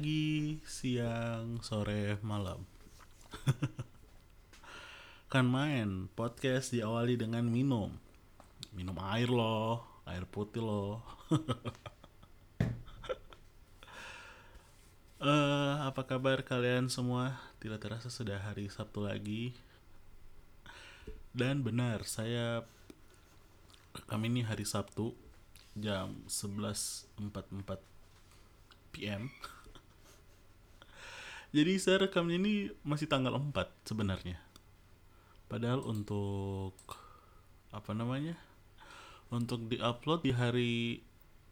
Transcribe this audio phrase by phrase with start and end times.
[0.00, 2.64] Pagi, siang, sore, malam.
[5.28, 7.92] kan main podcast diawali dengan minum.
[8.72, 11.04] Minum air loh, air putih loh.
[15.20, 17.36] Eh, apa kabar kalian semua?
[17.60, 19.52] Tidak terasa sudah hari Sabtu lagi.
[21.36, 22.64] Dan benar, saya
[24.08, 25.12] kami ini hari Sabtu
[25.76, 27.84] jam 11.44
[28.96, 29.28] PM.
[31.50, 33.50] Jadi saya rekam ini masih tanggal 4
[33.82, 34.38] sebenarnya.
[35.50, 36.78] Padahal untuk
[37.74, 38.38] apa namanya?
[39.34, 41.02] Untuk diupload di hari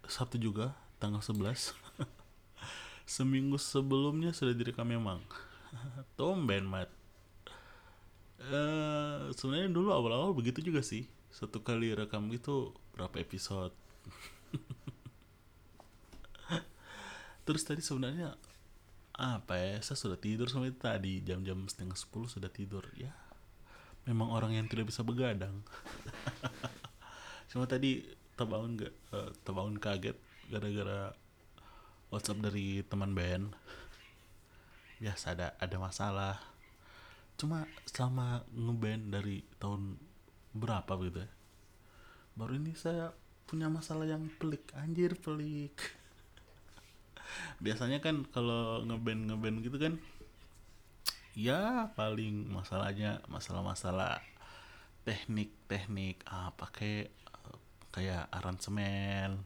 [0.06, 1.74] Sabtu juga tanggal 11.
[3.18, 5.18] Seminggu sebelumnya sudah direkam memang.
[6.18, 6.94] Tomben mat.
[8.38, 11.10] Eh sebenarnya dulu awal-awal begitu juga sih.
[11.34, 13.74] Satu kali rekam itu berapa episode?
[17.50, 18.38] Terus tadi sebenarnya
[19.18, 19.82] apa ya?
[19.82, 23.10] Saya sudah tidur sampai tadi jam-jam setengah sepuluh sudah tidur ya.
[24.06, 25.66] Memang orang yang tidak bisa begadang.
[27.50, 28.06] Cuma tadi
[28.38, 30.16] terbangun gak, eh, terbangun kaget
[30.48, 31.12] gara-gara
[32.08, 33.52] WhatsApp dari teman band.
[35.02, 36.34] Biasa ada ada masalah.
[37.34, 39.98] Cuma selama ngeband dari tahun
[40.54, 41.30] berapa gitu ya.
[42.38, 43.10] Baru ini saya
[43.50, 45.97] punya masalah yang pelik, anjir pelik.
[47.62, 49.94] Biasanya kan kalau ngeband ngeband gitu kan
[51.38, 54.18] ya paling masalahnya masalah-masalah
[55.06, 56.26] teknik-teknik
[56.58, 57.56] pakai eh,
[57.94, 59.38] kayak aransemen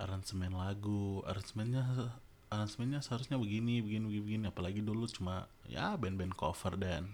[0.00, 1.84] aransemen lagu aransemennya
[2.48, 4.44] aransemennya seharusnya begini begini begini, begini.
[4.48, 7.12] apalagi dulu cuma ya band-band cover dan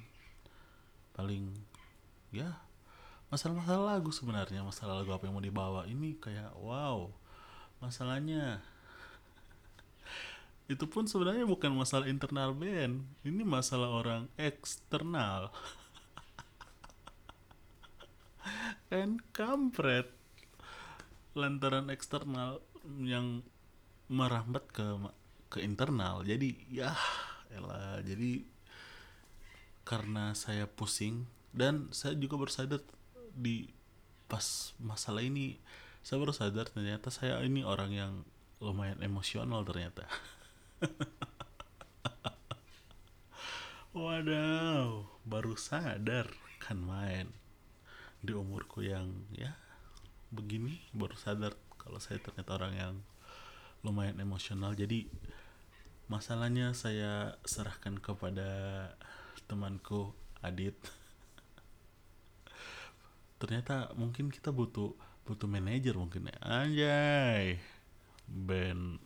[1.19, 1.51] paling
[2.31, 2.55] ya
[3.35, 7.11] masalah-masalah lagu sebenarnya masalah lagu apa yang mau dibawa ini kayak wow
[7.83, 8.63] masalahnya
[10.65, 13.05] itu pun sebenarnya bukan masalah internal band.
[13.21, 15.53] Ini masalah orang eksternal.
[18.89, 20.09] Kan kampret.
[21.37, 22.65] Lantaran eksternal
[23.01, 23.45] yang
[24.09, 24.85] merambat ke
[25.53, 26.25] ke internal.
[26.25, 26.97] Jadi ya
[27.55, 28.43] elah jadi
[29.85, 32.83] karena saya pusing dan saya juga bersadar
[33.37, 33.71] di
[34.27, 35.61] pas masalah ini
[36.01, 38.13] saya baru sadar ternyata saya ini orang yang
[38.59, 40.09] lumayan emosional ternyata
[43.95, 46.27] Wadaw, baru sadar
[46.59, 47.29] kan main
[48.25, 49.53] di umurku yang ya
[50.33, 52.95] begini baru sadar kalau saya ternyata orang yang
[53.85, 54.73] lumayan emosional.
[54.73, 55.13] Jadi
[56.09, 58.49] masalahnya saya serahkan kepada
[59.45, 60.77] temanku Adit.
[63.41, 64.97] Ternyata mungkin kita butuh
[65.29, 66.37] butuh manajer mungkin ya.
[66.41, 67.61] Anjay.
[68.25, 69.04] Band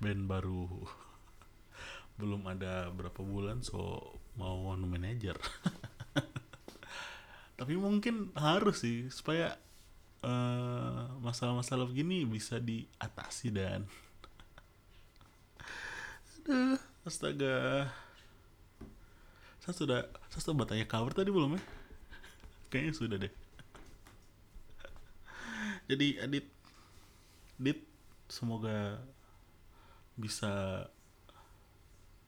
[0.00, 0.66] band baru.
[2.20, 5.36] Belum ada berapa bulan so mau anu manajer
[7.60, 9.52] tapi mungkin harus sih supaya
[10.24, 13.84] eh, masalah-masalah begini bisa diatasi dan
[16.40, 17.88] aduh astaga.
[19.60, 20.00] Saya sudah
[20.32, 21.62] saya sudah bertanya kabar tadi belum ya?
[22.72, 23.32] Kayaknya sudah deh.
[25.84, 26.46] Jadi Adit
[27.60, 27.84] Dit
[28.32, 29.04] semoga
[30.20, 30.84] bisa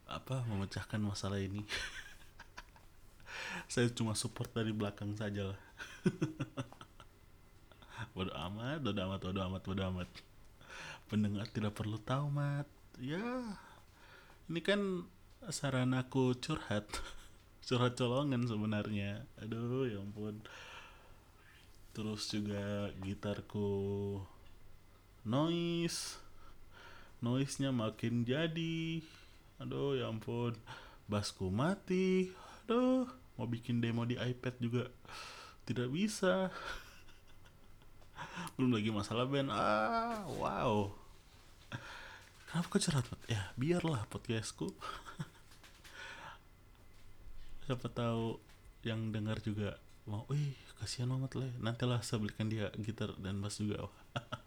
[0.09, 1.61] apa memecahkan masalah ini.
[3.71, 5.59] Saya cuma support dari belakang saja lah
[8.13, 10.09] bodo amat bodo amat bodo amat bodo amat.
[11.09, 12.67] Pendengar tidak perlu tahu mat.
[13.01, 13.57] Ya
[14.51, 15.07] ini kan
[15.49, 16.85] saran aku curhat.
[17.63, 19.23] Curhat colongan sebenarnya.
[19.39, 20.43] Aduh ya ampun.
[21.95, 24.19] Terus juga gitarku
[25.23, 26.19] noise
[27.23, 28.99] noise nya makin jadi.
[29.63, 30.59] Aduh ya ampun.
[31.07, 32.35] Basku mati.
[32.67, 33.07] Aduh
[33.39, 34.83] mau bikin demo di iPad juga
[35.63, 36.51] tidak bisa.
[38.59, 39.47] Belum lagi masalah band.
[39.47, 40.91] Ah wow.
[42.51, 44.67] Kenapa kau curhat ya biarlah podcastku.
[47.65, 48.37] Siapa tahu
[48.83, 50.51] yang dengar juga mau wih
[50.83, 53.87] kasihan amat lah nantilah saya belikan dia gitar dan bass juga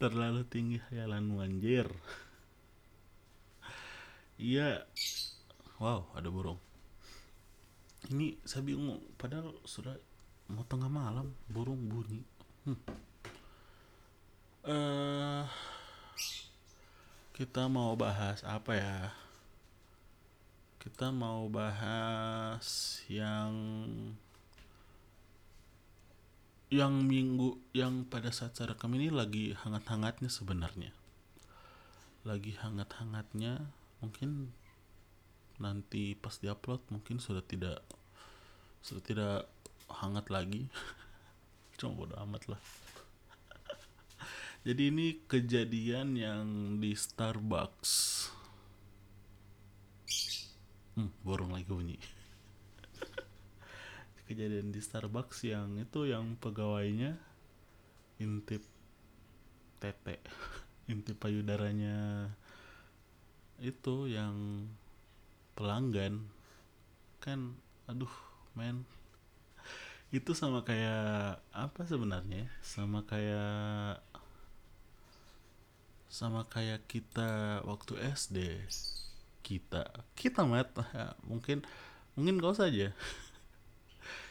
[0.00, 1.84] terlalu tinggi hayalanmu anjir
[4.40, 4.88] iya.
[5.76, 6.56] Wow ada burung.
[8.08, 9.92] Ini saya bingung padahal sudah
[10.48, 12.24] mau tengah malam burung bunyi.
[12.64, 12.80] Hmm.
[14.64, 15.44] eh
[17.36, 18.98] kita mau bahas apa ya?
[20.80, 23.52] Kita mau bahas yang
[26.70, 30.94] yang minggu yang pada saat saya rekam ini lagi hangat-hangatnya sebenarnya.
[32.22, 33.58] Lagi hangat-hangatnya
[33.98, 34.54] mungkin
[35.58, 37.82] nanti pas diupload mungkin sudah tidak
[38.86, 39.36] sudah tidak
[39.90, 40.70] hangat lagi.
[41.78, 42.62] Cuma bodo amat lah.
[44.66, 46.46] Jadi ini kejadian yang
[46.78, 48.30] di Starbucks.
[50.94, 51.98] Hmm, borong lagi bunyi
[54.30, 57.18] kejadian di Starbucks yang itu yang pegawainya
[58.22, 58.62] intip
[59.82, 60.22] tete
[60.92, 62.30] intip payudaranya
[63.58, 64.66] itu yang
[65.58, 66.30] pelanggan.
[67.18, 67.58] Kan
[67.90, 68.14] aduh
[68.54, 68.86] men.
[70.14, 74.02] Itu sama kayak apa sebenarnya sama kayak
[76.10, 78.66] sama kayak kita waktu SD
[79.46, 79.86] kita
[80.18, 80.74] kita mat
[81.30, 81.62] mungkin
[82.18, 82.90] mungkin kau saja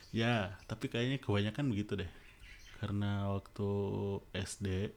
[0.09, 2.11] ya tapi kayaknya kebanyakan begitu deh.
[2.79, 3.69] Karena waktu
[4.31, 4.95] SD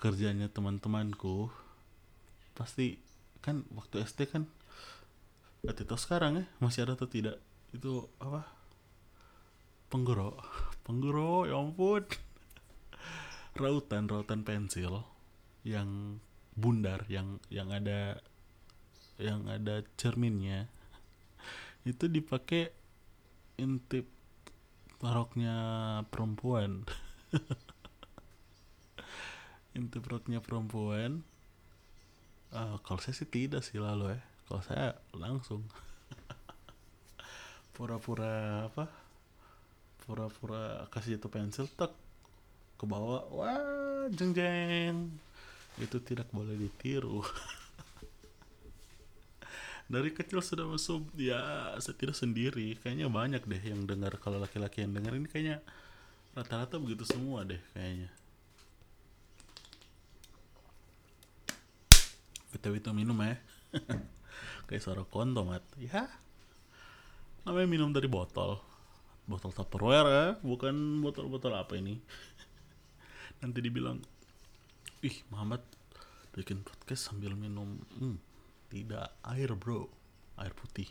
[0.00, 1.52] kerjanya teman-temanku
[2.56, 2.96] pasti
[3.44, 4.48] kan waktu SD kan
[5.60, 7.36] gak tahu sekarang ya masih ada atau tidak
[7.76, 8.48] itu apa?
[9.90, 10.38] Penggoro
[10.86, 12.06] penggoro ya ampun.
[13.58, 15.02] Rautan rautan pensil
[15.66, 16.22] yang
[16.56, 18.22] bundar yang yang ada
[19.20, 20.66] yang ada cerminnya
[21.84, 22.72] itu dipakai
[23.60, 24.08] intip
[25.04, 25.56] roknya
[26.08, 26.88] perempuan.
[29.78, 31.20] Intip roknya perempuan.
[32.50, 34.20] Uh, kalau saya sih tidak sih lalu ya.
[34.48, 35.62] Kalau saya langsung.
[37.76, 38.88] Pura-pura apa?
[40.02, 41.92] Pura-pura kasih itu pensil tek
[42.80, 43.28] ke bawah.
[43.30, 45.12] Wah jeng jeng
[45.78, 47.22] itu tidak boleh ditiru
[49.90, 52.78] dari kecil sudah masuk ya saya sendiri.
[52.78, 54.14] Kayaknya banyak deh yang dengar.
[54.22, 55.58] Kalau laki-laki yang dengar ini kayaknya
[56.30, 58.06] rata-rata begitu semua deh kayaknya.
[62.54, 63.34] Betul itu minum ya
[64.70, 66.06] kayak suara kontomat ya.
[67.42, 68.62] Namanya minum dari botol.
[69.26, 71.98] Botol tupperware ya bukan botol-botol apa ini.
[73.42, 73.98] Nanti dibilang
[75.02, 75.66] ih Muhammad
[76.30, 77.82] bikin podcast sambil minum.
[77.98, 78.29] Hmm,
[78.70, 79.90] tidak air bro.
[80.38, 80.88] Air putih.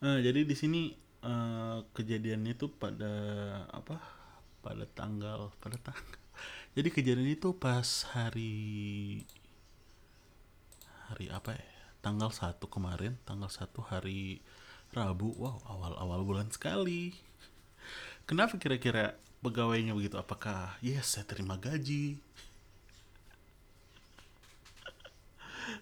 [0.00, 0.94] Nah, jadi di sini
[1.26, 3.12] uh, kejadiannya itu pada
[3.74, 4.00] apa
[4.64, 6.16] pada tanggal pada tanggal
[6.76, 8.54] jadi kejadian itu pas hari
[11.10, 11.68] hari apa ya?
[12.00, 14.40] Tanggal satu kemarin tanggal satu hari
[14.94, 15.34] Rabu.
[15.36, 17.12] Wow awal-awal bulan sekali.
[18.28, 20.16] Kenapa kira-kira pegawainya begitu?
[20.16, 22.20] Apakah yes saya terima gaji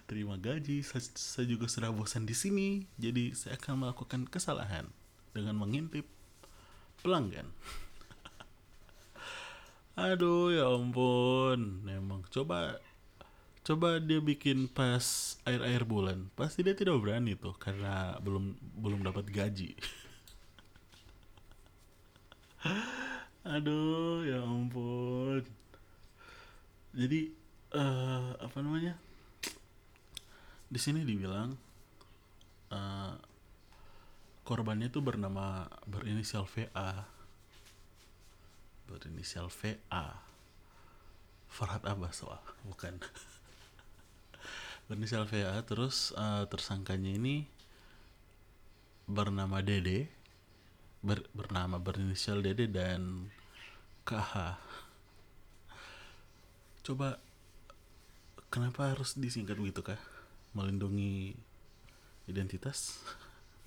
[0.05, 4.91] terima gaji saya, saya juga sudah bosan di sini jadi saya akan melakukan kesalahan
[5.33, 6.05] dengan mengintip
[7.01, 7.49] pelanggan.
[9.99, 11.83] Aduh ya ampun.
[11.85, 12.79] Memang coba
[13.63, 16.29] coba dia bikin pas air air bulan.
[16.33, 19.75] Pasti dia tidak berani tuh karena belum belum dapat gaji.
[23.53, 25.43] Aduh ya ampun.
[26.93, 27.33] Jadi
[27.73, 28.93] uh, apa namanya
[30.73, 31.53] di sini dibilang
[32.73, 33.13] uh,
[34.41, 37.05] korbannya itu bernama berinisial VA
[38.89, 40.17] berinisial VA
[41.53, 42.97] Farhad Abbas soal bukan.
[44.89, 47.45] Berinisial VA terus uh, tersangkanya ini
[49.05, 50.09] bernama Dede
[51.05, 53.29] ber, bernama berinisial Dede dan
[54.09, 54.57] KH
[56.83, 57.21] coba
[58.51, 60.01] kenapa harus disingkat begitu kah
[60.53, 61.33] melindungi
[62.29, 63.01] identitas.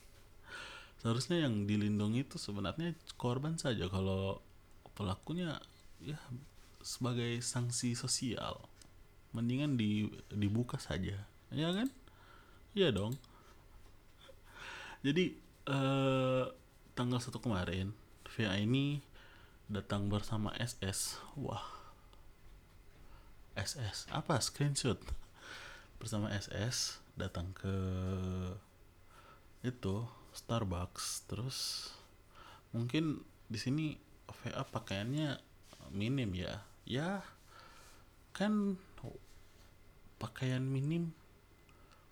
[1.02, 3.87] Seharusnya yang dilindungi itu sebenarnya korban saja.
[3.87, 4.40] Kalau
[4.97, 5.61] pelakunya
[6.00, 6.16] ya
[6.81, 8.62] sebagai sanksi sosial
[9.35, 11.21] mendingan di dibuka saja.
[11.52, 11.93] Ya kan?
[12.73, 13.14] Iya dong.
[15.07, 15.37] Jadi
[15.69, 16.45] eh,
[16.97, 17.93] tanggal satu kemarin
[18.33, 19.05] VA ini
[19.69, 21.62] datang bersama SS wah.
[23.57, 24.37] SS apa?
[24.40, 25.00] Screenshot
[25.97, 27.75] bersama SS datang ke
[29.65, 30.05] itu
[30.37, 31.25] Starbucks.
[31.26, 31.91] Terus
[32.71, 33.87] mungkin di sini
[34.45, 35.41] VA pakaiannya
[35.93, 36.61] minim ya.
[36.87, 37.25] Ya
[38.37, 38.76] kan
[40.21, 41.12] pakaian minim.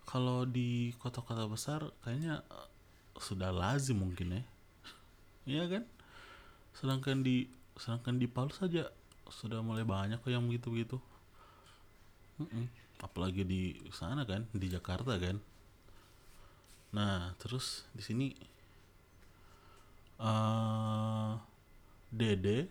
[0.05, 2.41] Kalau di kota-kota besar kayaknya
[3.17, 4.43] sudah lazim mungkin ya.
[5.45, 5.83] Iya kan?
[6.73, 7.45] Sedangkan di
[7.77, 8.89] sedangkan di Palu saja
[9.29, 10.97] sudah mulai banyak kok yang begitu begitu
[12.37, 15.37] -mm apalagi di sana kan di Jakarta kan.
[16.97, 18.27] Nah terus di sini
[20.17, 21.37] uh,
[22.09, 22.65] Dede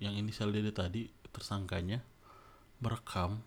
[0.00, 2.00] yang inisial Dede tadi tersangkanya
[2.80, 3.44] merekam.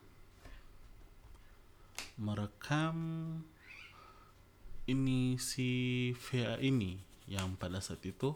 [2.21, 2.98] Merekam
[4.86, 8.33] ini si VA ini yang pada saat itu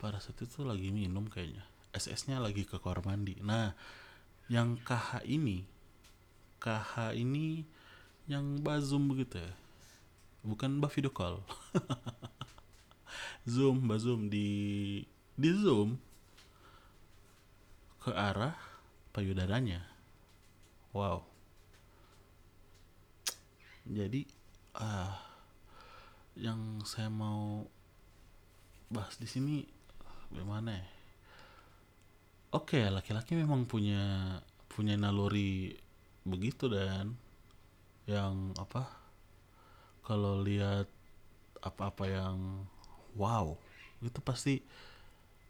[0.00, 1.66] pada saat itu lagi minum kayaknya.
[1.92, 3.34] SS-nya lagi ke kamar mandi.
[3.42, 3.74] Nah
[4.48, 5.68] yang KH ini.
[6.58, 7.68] KH ini
[8.28, 9.40] yang bazum begitu.
[9.40, 9.52] Ya
[10.42, 11.44] bukan mbak video call.
[13.52, 14.32] Zoom mbak zoom.
[14.32, 14.48] Di
[15.36, 16.00] di zoom
[18.00, 18.56] ke arah
[19.12, 19.84] payudaranya.
[20.96, 21.28] Wow.
[23.84, 24.24] Jadi
[24.76, 25.20] ah
[26.38, 27.68] yang saya mau
[28.88, 29.56] bahas di sini
[30.32, 30.97] bagaimana ya
[32.52, 34.36] oke laki-laki memang punya
[34.68, 35.76] punya naluri
[36.24, 37.16] begitu dan.
[38.08, 38.88] Yang apa
[40.00, 40.88] kalau lihat
[41.60, 42.64] apa-apa yang
[43.12, 43.52] wow
[44.00, 44.64] itu pasti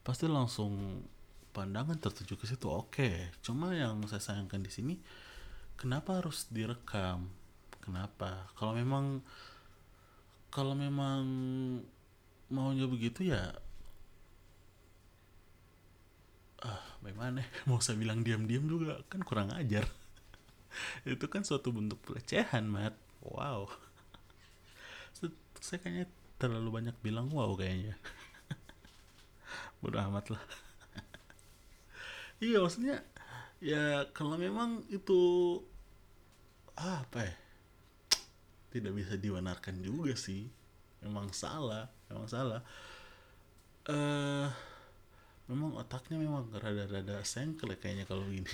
[0.03, 1.05] pasti langsung
[1.55, 2.67] pandangan tertuju ke situ.
[2.67, 4.95] Oke cuma yang saya sayangkan di sini
[5.79, 7.31] kenapa harus direkam?
[7.79, 8.51] Kenapa?
[8.59, 9.23] Kalau memang
[10.51, 11.23] kalau memang
[12.49, 13.53] maunya begitu ya
[16.63, 17.43] ah bagaimana?
[17.69, 18.99] Mau saya bilang diam-diam juga?
[19.07, 19.87] Kan kurang ajar.
[21.07, 22.95] Itu kan suatu bentuk pelecehan mat.
[23.23, 23.71] Wow.
[25.59, 26.07] Saya kayaknya
[26.39, 27.99] terlalu banyak bilang wow kayaknya.
[29.83, 30.43] Bodoh amat lah.
[32.39, 33.03] Iya maksudnya
[33.59, 35.19] ya kalau memang itu
[36.79, 37.35] ah, apa ya?
[38.71, 40.47] Tidak bisa dibenarkan juga sih.
[41.03, 42.63] Memang salah memang salah.
[43.89, 44.68] Eh uh,
[45.49, 48.53] memang otaknya memang rada-rada sengkel ya kayaknya kalau ini.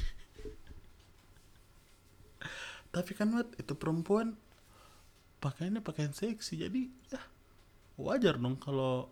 [2.95, 4.39] Tapi kan Mat, itu perempuan
[5.43, 7.21] pakaiannya pakaian seksi jadi ya
[8.01, 9.11] wajar dong kalau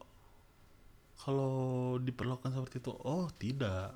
[1.22, 1.54] kalau
[2.02, 2.94] diperlakukan seperti itu.
[3.06, 3.94] Oh tidak.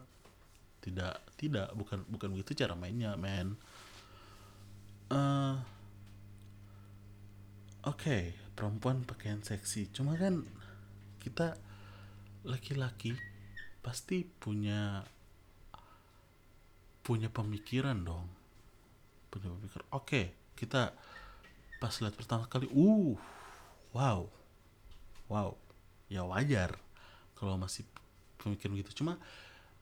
[0.82, 1.70] Tidak tidak.
[1.74, 3.58] Bukan bukan begitu cara mainnya men.
[5.06, 5.58] Uh,
[7.86, 9.90] oke okay, perempuan pakaian seksi.
[9.90, 10.42] Cuma kan
[11.22, 11.58] kita
[12.46, 13.18] laki-laki
[13.86, 15.06] pasti punya
[17.06, 18.26] punya pemikiran dong.
[19.30, 19.86] Punya pemikiran.
[19.94, 20.24] Oke okay,
[20.58, 20.90] kita
[21.78, 23.14] pas lihat pertama kali uh
[23.94, 24.26] wow.
[25.30, 25.54] Wow
[26.10, 26.74] ya wajar
[27.38, 27.86] kalau masih
[28.42, 29.06] pemikiran gitu.
[29.06, 29.22] Cuma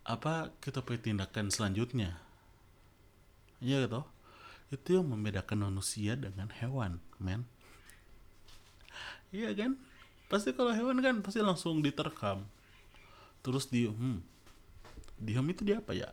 [0.04, 2.20] apa kita punya tindakan selanjutnya?
[3.64, 4.04] Iya gitu.
[4.68, 7.48] Itu yang membedakan manusia dengan hewan men.
[9.32, 9.80] Iya kan?
[10.28, 12.44] Pasti kalau hewan kan pasti langsung diterkam
[13.44, 14.24] terus di hmm
[15.20, 16.08] diem itu dia apa ya?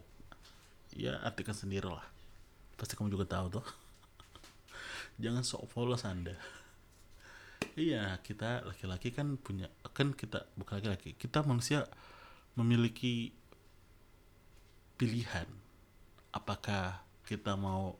[0.92, 2.04] Ya artikan sendiri lah.
[2.76, 3.66] Pasti kamu juga tahu tuh.
[5.24, 6.36] Jangan sok polos anda
[7.80, 11.88] iya kita laki-laki kan punya kan kita bukan laki-laki kita manusia
[12.58, 13.32] memiliki
[15.00, 15.48] pilihan.
[16.36, 17.96] Apakah kita mau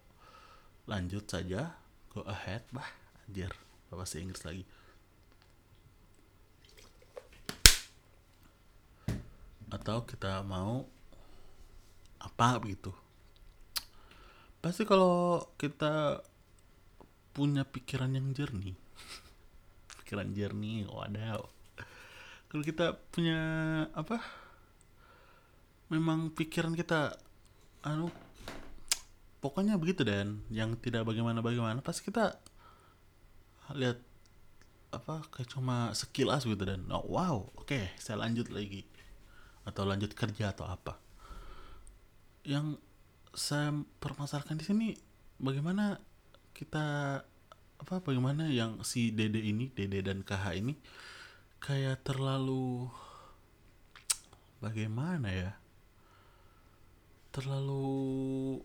[0.88, 1.72] lanjut saja
[2.12, 2.88] go ahead bah
[3.28, 3.52] anjir.
[3.92, 4.64] Bahasa Inggris lagi
[9.72, 10.86] atau kita mau
[12.22, 12.94] apa begitu
[14.62, 16.22] pasti kalau kita
[17.34, 18.78] punya pikiran yang jernih
[20.04, 21.50] pikiran jernih waduh
[22.52, 23.40] kalau kita punya
[23.96, 24.20] apa?
[25.88, 27.16] Memang pikiran kita
[27.80, 28.12] anu
[29.40, 30.44] pokoknya begitu dan.
[30.52, 32.36] Yang tidak bagaimana bagaimana pasti kita
[33.72, 34.04] lihat
[34.92, 36.84] apa kayak cuma sekilas gitu dan.
[36.92, 38.84] Oh, wow oke okay, saya lanjut lagi
[39.68, 40.98] atau lanjut kerja atau apa.
[42.42, 42.82] Yang
[43.32, 44.88] saya permasalahkan di sini
[45.40, 46.02] bagaimana
[46.52, 47.20] kita
[47.82, 50.78] apa bagaimana yang si Dede ini Dede dan KH ini
[51.58, 52.92] kayak terlalu
[54.62, 55.52] bagaimana ya
[57.34, 58.60] terlalu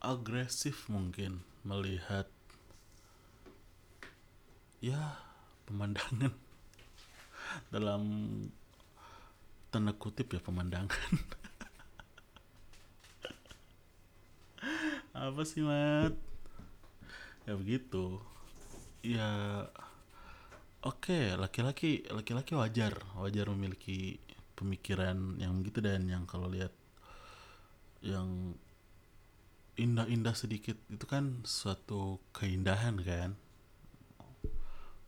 [0.00, 2.26] agresif mungkin melihat
[4.80, 5.20] ya
[5.68, 6.32] pemandangan
[7.74, 8.02] dalam
[9.70, 10.90] tanda kutip ya pemandangan.
[15.14, 16.14] Apa sih mat?
[17.46, 18.18] Ya begitu.
[19.00, 19.30] Ya
[20.82, 24.18] oke okay, laki-laki laki-laki wajar wajar memiliki
[24.58, 26.74] pemikiran yang begitu dan yang kalau lihat
[28.02, 28.58] yang
[29.78, 33.38] indah-indah sedikit itu kan suatu keindahan kan?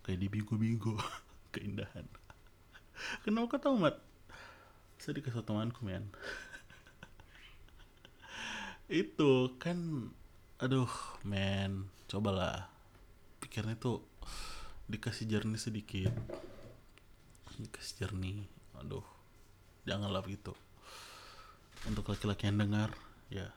[0.06, 0.96] Kayak di bigo-bigo
[1.54, 2.06] keindahan.
[3.26, 4.11] Kenapa kau tahu mat
[5.02, 6.06] saya dikasih temanku men.
[9.02, 10.06] Itu kan
[10.62, 10.94] aduh
[11.26, 11.90] men.
[12.06, 12.70] Cobalah.
[13.42, 14.06] Pikirnya tuh
[14.86, 16.14] dikasih jernih sedikit.
[17.58, 18.46] Dikasih jernih.
[18.78, 19.02] Aduh.
[19.90, 20.54] Janganlah begitu.
[21.90, 22.94] Untuk laki-laki yang dengar
[23.26, 23.50] ya.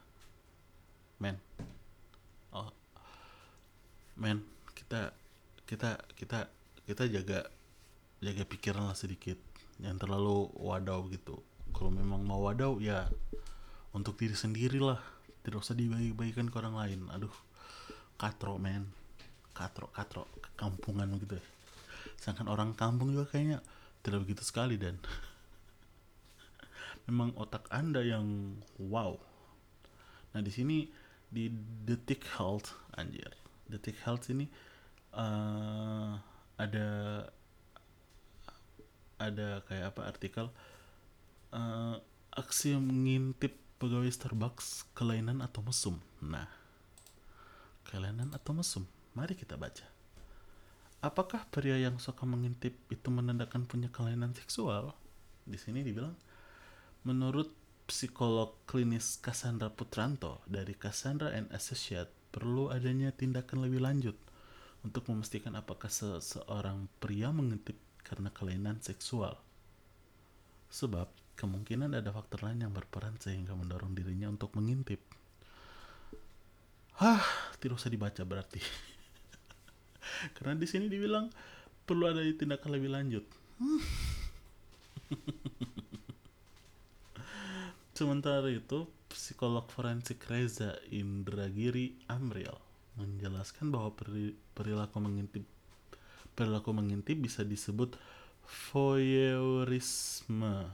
[1.22, 1.38] Men.
[2.50, 2.74] Oh.
[4.18, 4.42] Men
[4.74, 5.14] kita
[5.70, 6.50] kita kita
[6.90, 7.46] kita jaga
[8.18, 9.38] jaga pikiran lah sedikit
[9.80, 11.40] yang terlalu wadaw gitu.
[11.76, 13.08] Kalau memang mau wadaw ya
[13.92, 15.00] untuk diri sendiri lah.
[15.46, 17.00] Tidak usah dibagi-bagikan ke orang lain.
[17.12, 17.34] Aduh
[18.16, 18.88] katro men.
[19.52, 21.40] Katro katro kampungan gitu.
[21.40, 21.46] Ya
[22.26, 23.62] sedangkan orang kampung juga kayaknya
[24.02, 24.96] tidak begitu sekali dan.
[27.06, 29.14] Memang otak anda yang wow.
[30.34, 30.90] Nah di sini
[31.30, 31.54] di
[31.86, 33.30] detik health anjir.
[33.70, 34.50] Detik health ini
[35.14, 36.18] uh,
[36.58, 36.90] ada
[39.32, 40.46] ada kayak apa artikel
[41.56, 41.96] uh,
[42.36, 45.98] aksi mengintip pegawai Starbucks kelainan atau mesum.
[46.24, 46.48] Nah
[47.88, 48.84] kelainan atau mesum?
[49.16, 49.88] Mari kita baca.
[51.00, 54.98] Apakah pria yang suka mengintip itu menandakan punya kelainan seksual?
[55.46, 56.18] Di sini dibilang,
[57.06, 57.54] menurut
[57.86, 64.18] psikolog klinis Cassandra Putranto dari Cassandra and Associate, perlu adanya tindakan lebih lanjut
[64.82, 69.34] untuk memastikan apakah seseorang pria mengintip karena kelainan seksual.
[70.70, 75.02] Sebab kemungkinan ada faktor lain yang berperan sehingga mendorong dirinya untuk mengintip.
[77.02, 77.26] Hah,
[77.60, 78.62] tidak usah dibaca berarti.
[80.38, 81.28] Karena di sini dibilang
[81.84, 83.26] perlu ada tindakan lebih lanjut.
[87.96, 92.60] Sementara itu, psikolog forensik Reza Indragiri Amriel
[93.00, 93.96] menjelaskan bahwa
[94.56, 95.44] perilaku mengintip
[96.36, 97.96] perilaku mengintip bisa disebut
[98.70, 100.70] voyeurisme.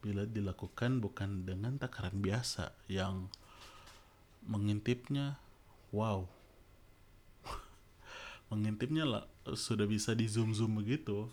[0.00, 3.28] Bila dilakukan bukan dengan takaran biasa yang
[4.48, 5.36] mengintipnya
[5.92, 6.24] wow.
[8.50, 11.28] Mengintipnya lah sudah bisa di zoom zoom begitu.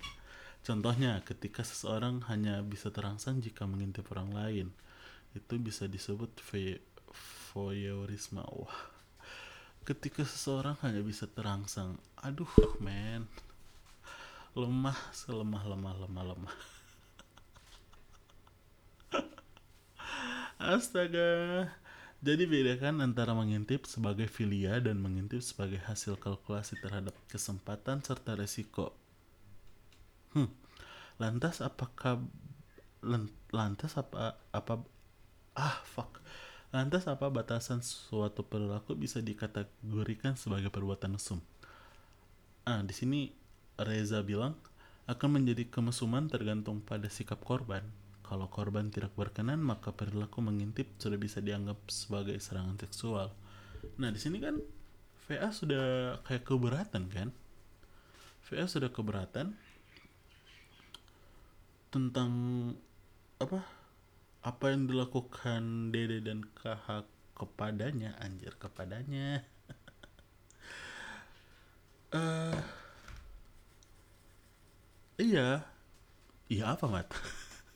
[0.66, 4.68] Contohnya ketika seseorang hanya bisa terangsang jika mengintip orang lain
[5.38, 6.34] itu bisa disebut
[7.52, 8.42] voyeurisme.
[8.42, 8.95] Wah
[9.86, 12.50] ketika seseorang hanya bisa terangsang aduh
[12.82, 13.30] men
[14.58, 16.56] lemah selemah lemah lemah lemah
[20.74, 21.70] astaga
[22.26, 28.96] jadi bedakan antara mengintip sebagai filia dan mengintip sebagai hasil kalkulasi terhadap kesempatan serta resiko.
[30.32, 30.48] Hmm.
[31.20, 32.24] Lantas apakah
[33.52, 34.74] lantas apa apa
[35.54, 36.18] ah fuck.
[36.76, 41.40] Lantas apa batasan suatu perilaku bisa dikategorikan sebagai perbuatan mesum?
[42.68, 43.32] Ah, di sini
[43.80, 44.52] Reza bilang
[45.08, 47.80] akan menjadi kemesuman tergantung pada sikap korban.
[48.20, 53.32] Kalau korban tidak berkenan, maka perilaku mengintip sudah bisa dianggap sebagai serangan seksual.
[53.96, 54.60] Nah, di sini kan
[55.32, 57.32] VA sudah kayak keberatan kan?
[58.52, 59.56] VA sudah keberatan
[61.88, 62.30] tentang
[63.40, 63.64] apa?
[64.46, 67.02] Apa yang dilakukan Dede dan KH
[67.34, 69.42] kepadanya, anjir kepadanya.
[72.14, 72.54] uh,
[75.26, 75.66] iya,
[76.46, 77.10] iya apa mat?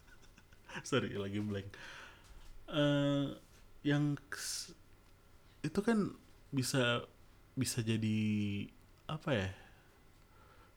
[0.86, 1.74] sorry lagi blank.
[2.70, 3.34] Uh,
[3.82, 4.14] yang
[5.66, 6.14] itu kan
[6.54, 7.02] bisa
[7.58, 8.18] bisa jadi
[9.10, 9.50] apa ya?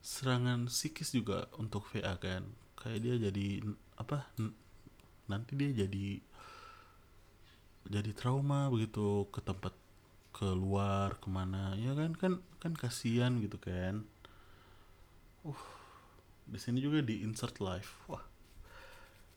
[0.02, 2.50] Serangan psikis juga untuk VA kan.
[2.74, 3.62] Kayak dia jadi
[3.94, 4.26] apa
[5.30, 6.20] nanti dia jadi
[7.88, 9.72] jadi trauma begitu ke tempat
[10.34, 14.04] keluar ke mana ya kan kan kan kasihan gitu kan.
[15.44, 15.84] Uh
[16.44, 18.20] di sini juga di insert live wah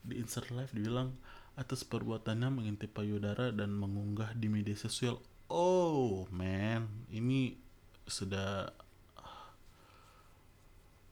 [0.04, 1.16] di insert live dibilang
[1.58, 5.18] atas perbuatannya mengintip payudara dan mengunggah di media sosial.
[5.50, 7.58] Oh man, ini
[8.06, 8.70] sudah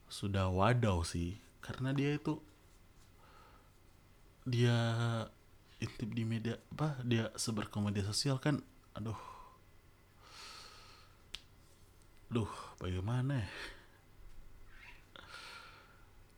[0.06, 1.34] sudah wadaw sih.
[1.58, 2.38] Karena dia itu
[4.46, 4.78] dia
[5.82, 8.62] intip di media apa dia sebar ke sosial kan
[8.94, 9.18] aduh
[12.30, 13.50] duh bagaimana ya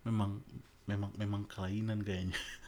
[0.09, 0.41] memang
[0.89, 2.41] memang memang kelainan kayaknya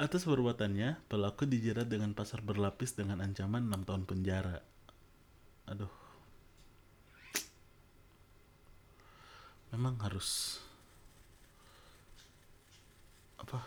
[0.00, 4.64] Atas perbuatannya, pelaku dijerat dengan pasar berlapis dengan ancaman 6 tahun penjara.
[5.68, 5.92] Aduh.
[9.76, 10.56] Memang harus
[13.40, 13.60] apa?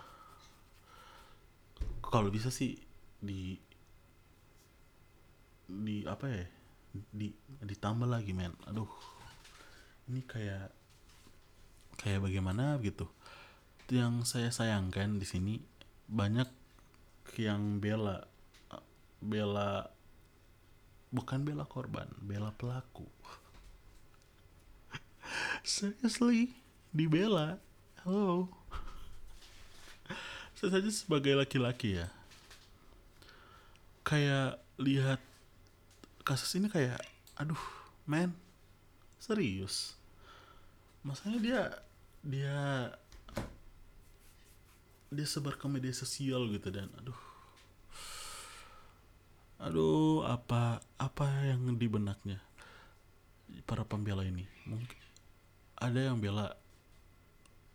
[2.05, 2.77] Kalau bisa sih
[3.17, 3.57] di
[5.65, 6.45] di apa ya?
[7.09, 7.33] Di
[7.65, 8.53] ditambah lagi, men.
[8.69, 8.89] Aduh.
[10.07, 10.83] Ini kayak
[11.97, 13.07] kayak bagaimana gitu
[13.91, 15.55] yang saya sayangkan di sini
[16.09, 16.49] banyak
[17.39, 18.25] yang bela
[19.23, 19.87] bela
[21.13, 23.07] bukan bela korban bela pelaku
[25.63, 26.57] seriously
[26.91, 27.61] dibela
[28.03, 28.51] halo
[30.63, 32.07] saya saja sebagai laki-laki ya.
[34.07, 35.19] Kayak lihat
[36.23, 37.03] kasus ini kayak
[37.35, 37.59] aduh
[38.07, 38.31] men
[39.19, 39.99] serius?
[41.03, 41.61] Masanya dia
[42.23, 42.59] dia
[45.11, 47.19] dia sebar ke media sosial gitu dan aduh.
[49.59, 52.39] Aduh apa apa yang di benaknya
[53.67, 54.47] para pembela ini?
[54.63, 55.03] Mungkin
[55.75, 56.55] ada yang bela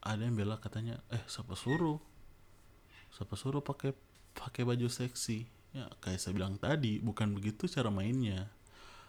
[0.01, 2.08] ada yang bela katanya eh siapa suruh
[3.19, 3.99] siapa suruh pakai
[4.39, 5.43] pakai baju seksi?
[5.75, 8.47] Ya kayak saya bilang tadi bukan begitu cara mainnya.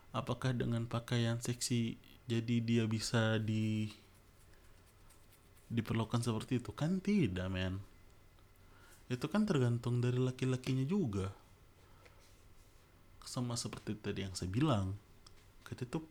[0.10, 1.94] Apakah dengan pakaian seksi
[2.26, 3.94] jadi dia bisa di
[5.70, 6.74] diperlukan seperti itu?
[6.74, 7.78] Kan tidak men.
[9.14, 11.30] Itu kan tergantung dari laki-lakinya juga.
[13.22, 14.98] Sama seperti tadi yang saya bilang
[15.70, 16.02] kita itu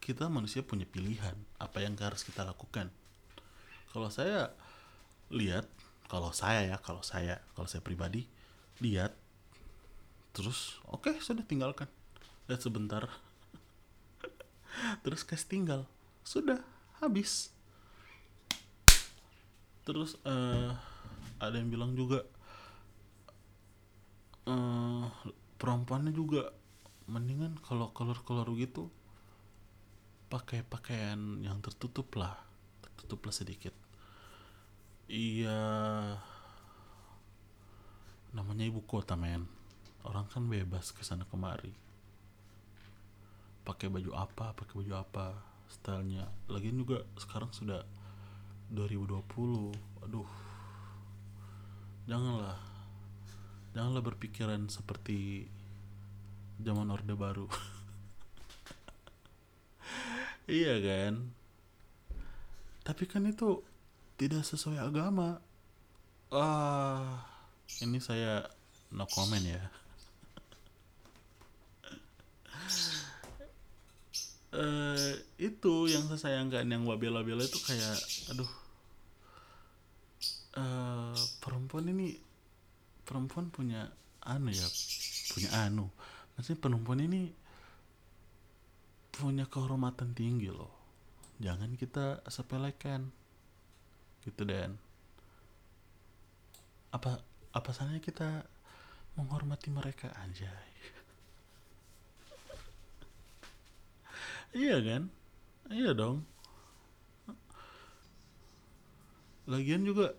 [0.00, 1.36] kita manusia punya pilihan.
[1.60, 2.88] Apa yang harus kita lakukan?
[3.92, 4.56] Kalau saya
[5.28, 5.68] lihat
[6.08, 8.24] kalau saya ya kalau saya kalau saya pribadi
[8.80, 9.12] lihat
[10.32, 11.86] terus oke okay, sudah tinggalkan.
[12.48, 13.04] Lihat sebentar
[15.04, 15.80] terus kasih tinggal.
[16.24, 16.64] Sudah
[17.04, 17.52] habis.
[19.84, 20.72] Terus uh,
[21.40, 22.24] ada yang bilang juga
[24.48, 25.08] uh,
[25.60, 26.52] perempuannya juga
[27.08, 28.92] mendingan kalau keluar-keluar gitu
[30.28, 32.36] pakai pakaian yang tertutup lah
[32.84, 33.72] tertutup lah sedikit
[35.08, 35.60] iya.
[38.36, 39.48] Namanya ibu kota men.
[40.04, 41.72] Orang kan bebas ke sana kemari.
[43.64, 45.36] Pakai baju apa pakai baju apa
[45.68, 46.28] stylenya.
[46.48, 47.82] Lagian juga sekarang sudah
[48.72, 50.28] 2020 aduh.
[52.08, 52.60] Janganlah.
[53.72, 55.48] Janganlah berpikiran seperti
[56.60, 57.48] zaman orde baru.
[60.48, 61.28] Iya kan?
[62.80, 63.60] Tapi kan itu
[64.18, 65.38] tidak sesuai agama.
[66.28, 67.22] Ah
[67.80, 68.42] ini saya
[68.90, 69.62] no comment ya.
[74.50, 75.14] Uh,
[75.48, 77.96] itu yang saya sayangkan yang wabela-bela itu kayak
[78.34, 78.50] aduh.
[80.58, 82.18] Uh, perempuan ini
[83.06, 83.86] perempuan punya
[84.26, 84.66] anu ya
[85.30, 85.86] punya anu.
[86.34, 87.30] Maksudnya perempuan ini
[89.14, 90.74] punya kehormatan tinggi loh.
[91.38, 93.14] Jangan kita sepelekan
[94.28, 94.76] gitu dan.
[96.92, 97.20] Apa
[97.56, 98.44] apa salahnya kita
[99.16, 100.12] menghormati mereka?
[100.20, 100.48] Anjay.
[104.48, 105.02] Iya kan?
[105.68, 106.24] Iya dong.
[109.44, 110.16] Lagian juga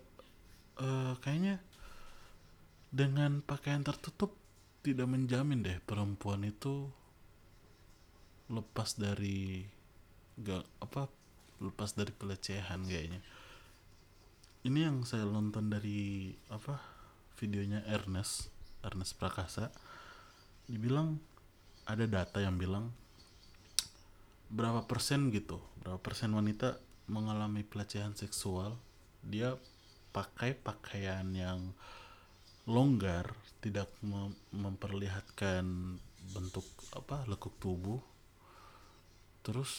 [0.78, 1.58] uh, kayaknya
[2.90, 4.34] dengan pakaian tertutup
[4.82, 6.90] tidak menjamin deh perempuan itu
[8.50, 9.62] lepas dari
[10.40, 11.06] gak apa
[11.62, 13.20] lepas dari pelecehan kayaknya
[14.60, 16.76] ini yang saya nonton dari apa
[17.40, 18.52] videonya Ernest
[18.84, 19.72] Ernest Prakasa.
[20.68, 21.16] Dibilang
[21.88, 22.92] ada data yang bilang
[24.52, 28.74] berapa persen gitu berapa persen wanita mengalami pelecehan seksual
[29.22, 29.54] dia
[30.10, 31.70] pakai pakaian yang
[32.66, 33.30] longgar
[33.62, 35.64] tidak mem memperlihatkan
[36.36, 37.98] bentuk apa lekuk tubuh.
[39.40, 39.72] Terus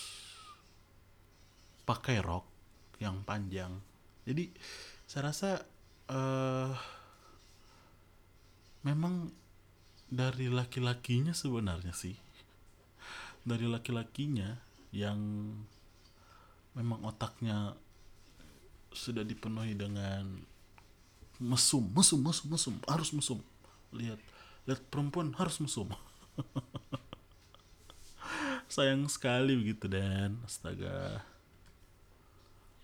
[1.85, 2.49] pakai rok
[2.97, 3.90] yang panjang
[4.25, 4.53] jadi
[5.09, 5.49] saya rasa
[6.07, 6.71] uh,
[8.85, 9.33] memang
[10.11, 12.13] dari laki-lakinya sebenarnya sih.
[13.41, 14.59] Dari laki-lakinya
[14.93, 15.17] yang
[16.77, 17.73] memang otaknya
[18.91, 20.43] sudah dipenuhi dengan
[21.41, 23.39] mesum mesum mesum mesum harus mesum.
[23.95, 24.19] Lihat
[24.69, 25.89] lihat perempuan harus mesum.
[28.71, 30.37] Sayang sekali begitu dan.
[30.45, 31.25] Astaga.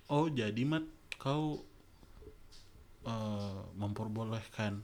[0.09, 1.63] Oh jadi mat kau
[3.07, 4.83] uh, memperbolehkan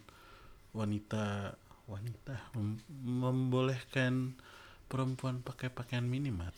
[0.71, 1.59] wanita
[1.91, 4.39] wanita mem membolehkan
[4.87, 6.55] perempuan pakai pakaian minimat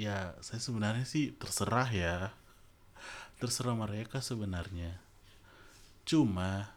[0.00, 2.16] ya saya sebenarnya sih terserah ya.
[3.40, 5.00] Terserah mereka sebenarnya.
[6.04, 6.68] Cuma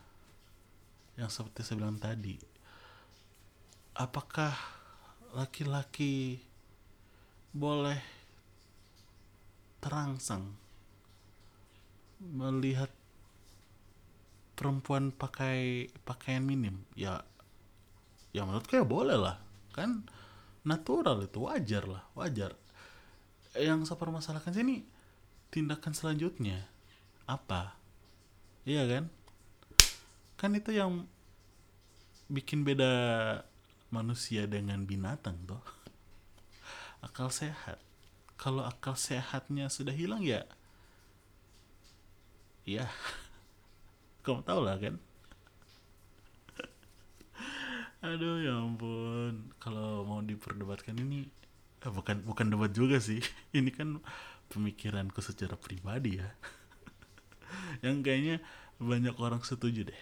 [1.20, 2.40] yang seperti saya bilang tadi,
[3.94, 4.56] apakah
[5.36, 6.40] laki-laki
[7.54, 8.02] boleh
[9.84, 10.56] terangsang
[12.24, 12.88] melihat
[14.56, 16.80] perempuan pakai pakaian minim?
[16.96, 17.28] Ya,
[18.32, 19.38] ya menurutku ya boleh lah,
[19.76, 20.08] kan
[20.64, 22.56] natural itu wajar lah, wajar.
[23.60, 24.88] Yang saya permasalahkan sini
[25.52, 26.64] tindakan selanjutnya
[27.28, 27.76] apa?
[28.64, 29.06] Iya kan?
[30.44, 31.08] kan itu yang
[32.28, 32.92] bikin beda
[33.96, 35.64] manusia dengan binatang toh
[37.00, 37.80] akal sehat
[38.36, 40.44] kalau akal sehatnya sudah hilang ya
[42.64, 42.88] iya.
[44.24, 44.96] Kamu tahu lah kan?
[48.04, 49.48] Aduh ya ampun.
[49.64, 51.24] Kalau mau diperdebatkan ini
[51.84, 53.24] eh, bukan bukan debat juga sih.
[53.56, 54.04] Ini kan
[54.52, 56.28] pemikiranku secara pribadi ya.
[57.84, 58.36] Yang kayaknya
[58.76, 60.02] banyak orang setuju deh.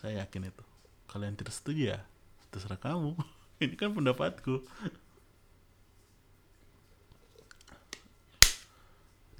[0.00, 0.64] Saya yakin itu.
[1.08, 2.00] Kalian tidak setuju ya
[2.48, 3.12] terserah kamu.
[3.62, 4.64] Ini kan pendapatku.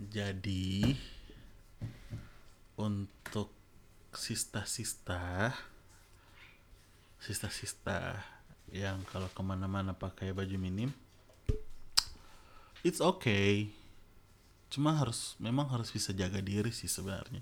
[0.04, 0.92] Jadi
[2.78, 3.50] untuk
[4.14, 5.50] sista-sista
[7.18, 8.20] sista-sista
[8.70, 10.92] yang kalau ke mana-mana pakai baju minim
[12.84, 13.72] it's okay.
[14.68, 17.40] Cuma harus memang harus bisa jaga diri sih sebenarnya.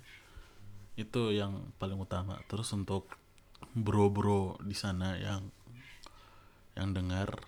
[0.94, 2.38] Itu yang paling utama.
[2.46, 3.10] Terus untuk
[3.74, 5.50] bro-bro di sana yang
[6.78, 7.42] yang dengar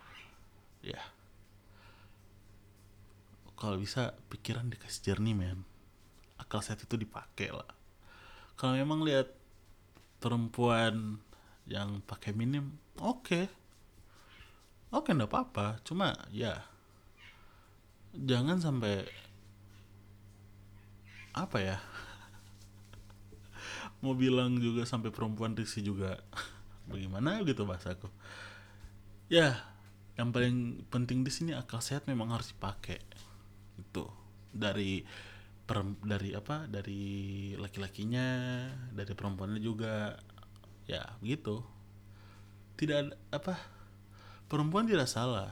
[0.83, 1.01] ya.
[3.55, 5.74] Kalau bisa pikiran dikasih jernih men
[6.39, 7.69] akal sehat itu dipakai lah.
[8.55, 9.31] Kalau memang lihat
[10.23, 11.19] perempuan
[11.67, 13.25] yang pakai minim oke.
[13.25, 13.45] Okay.
[14.95, 15.67] oke okay, enggak apa-apa.
[15.83, 16.63] Cuma ya
[18.15, 19.03] jangan sampai
[21.35, 21.83] apa ya
[24.07, 26.23] mau bilang juga sampai perempuan risi juga.
[26.91, 28.07] Bagaimana gitu bahasaku.
[29.33, 29.57] Ya
[30.15, 33.03] yang paling penting di sini akal sehat memang harus dipakai.
[33.81, 34.07] Itu
[34.55, 35.03] dari
[35.65, 37.03] per, dari apa dari
[37.57, 38.27] laki-lakinya
[38.93, 40.17] dari perempuannya juga.
[40.85, 41.65] Ya begitu
[42.75, 43.55] tidak ada, apa
[44.51, 45.51] perempuan tidak salah.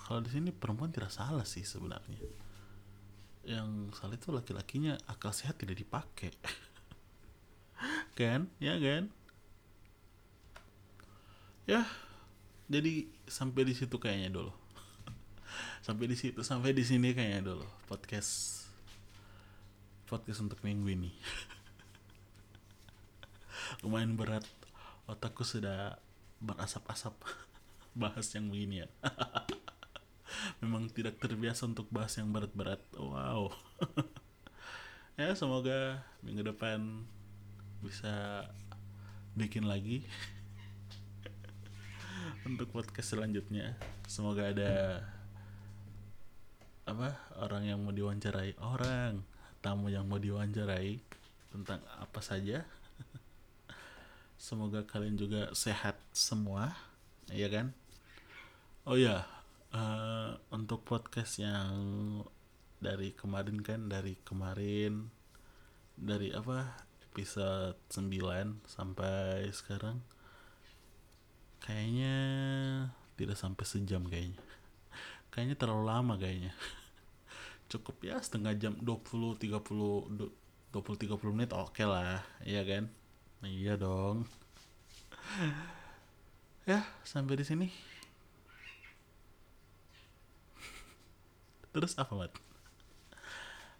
[0.00, 2.18] Kalau di sini perempuan tidak salah sih sebenarnya.
[3.46, 6.34] Yang salah itu laki-lakinya akal sehat tidak dipakai.
[8.18, 8.52] Kan?
[8.60, 9.08] Ya kan?
[11.64, 11.86] Ya
[12.66, 14.52] jadi sampai di situ kayaknya dulu.
[15.86, 18.59] Sampai di situ sampai di sini kayaknya dulu podcast
[20.10, 21.14] podcast untuk minggu ini.
[23.86, 24.42] Lumayan berat.
[25.06, 26.02] Otakku sudah
[26.42, 27.14] berasap-asap
[28.02, 28.88] bahas yang begini ya.
[30.66, 32.82] Memang tidak terbiasa untuk bahas yang berat-berat.
[32.98, 33.54] Wow.
[35.14, 37.06] Ya semoga minggu depan
[37.86, 38.50] bisa
[39.38, 40.02] bikin lagi
[42.42, 43.78] untuk podcast selanjutnya.
[44.10, 45.06] Semoga ada
[46.88, 48.58] apa orang yang mau diwawancarai.
[48.58, 49.22] Orang
[49.60, 51.00] tamu yang mau diwawancarai
[51.52, 52.64] tentang apa saja.
[54.40, 56.72] Semoga kalian juga sehat semua
[57.30, 57.76] ya kan?
[58.88, 59.28] Oh ya
[59.76, 61.70] uh, untuk podcast yang
[62.80, 65.12] dari kemarin kan dari kemarin
[66.00, 66.80] dari apa
[67.12, 70.00] episode 9 sampai sekarang
[71.60, 72.16] kayaknya
[73.20, 74.40] tidak sampai sejam kayaknya.
[75.30, 76.50] Kayaknya terlalu lama kayaknya
[77.70, 82.90] cukup ya setengah jam 20 30 20 30 menit oke okay lah ya kan?
[83.46, 84.26] Iya dong.
[86.68, 87.72] Ya sampai di sini.
[91.72, 92.30] Terus apa mat?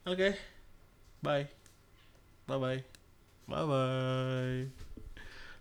[0.08, 0.32] Oke okay.
[1.20, 1.46] bye.
[2.48, 2.80] Bye bye
[3.46, 4.90] bye bye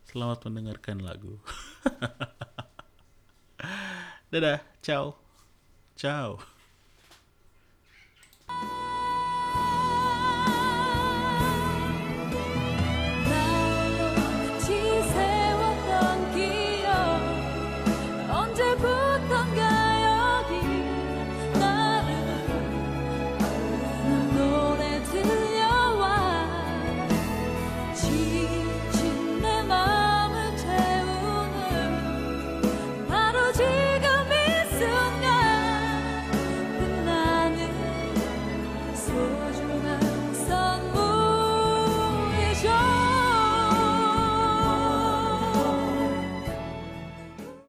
[0.10, 1.38] selamat mendengarkan lagu.
[4.34, 5.22] Dadah ciao.
[5.94, 6.42] Ciao